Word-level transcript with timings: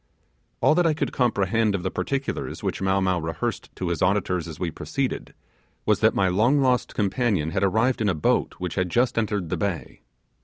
All 0.61 0.73
that 0.73 0.87
I 0.87 0.95
could 0.95 1.11
comprehend 1.11 1.75
of 1.75 1.83
the 1.83 1.91
particulars 1.91 2.63
which 2.63 2.81
Mow 2.81 3.01
Mow 3.01 3.19
rehearsed 3.19 3.69
to 3.75 3.89
his 3.89 4.01
audience 4.01 4.47
as 4.47 4.59
we 4.59 4.71
proceeded, 4.71 5.35
was 5.85 5.99
that 5.99 6.15
my 6.15 6.27
long 6.27 6.59
lost 6.59 6.95
companion 6.95 7.51
had 7.51 7.63
arrived 7.63 8.01
in 8.01 8.09
a 8.09 8.15
boat 8.15 8.55
which 8.57 8.73
had 8.73 8.89
just 8.89 9.15
entered 9.15 9.49
the 9.49 9.57
bay. 9.57 10.01